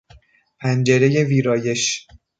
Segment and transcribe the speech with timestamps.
[0.59, 2.07] پنجرهی ویرایش